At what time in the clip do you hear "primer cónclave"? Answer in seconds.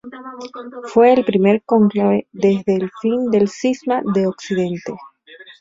1.23-2.25